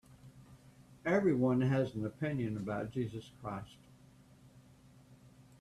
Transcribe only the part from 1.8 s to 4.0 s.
an opinion about Jesus Christ.